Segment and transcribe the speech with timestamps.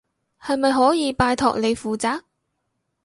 [0.41, 2.21] 係咪可以拜託你負責？